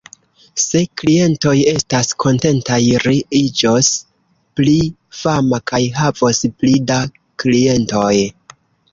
Se 0.61 0.79
klientoj 0.99 1.51
estas 1.71 2.07
kontentaj, 2.23 2.79
ri 3.03 3.13
iĝos 3.39 3.89
pli 4.59 4.73
fama 5.17 5.59
kaj 5.73 5.81
havos 5.99 6.41
pli 6.63 6.73
da 6.93 6.97
klientoj. 7.45 8.15